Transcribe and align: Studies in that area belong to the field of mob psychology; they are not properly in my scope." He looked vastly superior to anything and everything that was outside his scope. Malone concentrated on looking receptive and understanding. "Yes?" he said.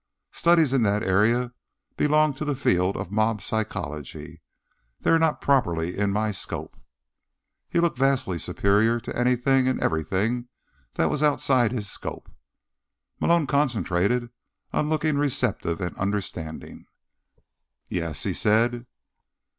Studies 0.31 0.73
in 0.73 0.81
that 0.81 1.03
area 1.03 1.53
belong 1.95 2.33
to 2.33 2.43
the 2.43 2.55
field 2.55 2.97
of 2.97 3.11
mob 3.11 3.39
psychology; 3.39 4.41
they 5.01 5.11
are 5.11 5.19
not 5.19 5.41
properly 5.41 5.95
in 5.95 6.09
my 6.09 6.31
scope." 6.31 6.75
He 7.69 7.79
looked 7.79 7.99
vastly 7.99 8.39
superior 8.39 8.99
to 8.99 9.15
anything 9.15 9.67
and 9.67 9.79
everything 9.79 10.47
that 10.95 11.11
was 11.11 11.21
outside 11.21 11.71
his 11.71 11.87
scope. 11.87 12.31
Malone 13.19 13.45
concentrated 13.45 14.31
on 14.73 14.89
looking 14.89 15.19
receptive 15.19 15.79
and 15.81 15.95
understanding. 15.97 16.87
"Yes?" 17.87 18.23
he 18.23 18.33
said. 18.33 18.87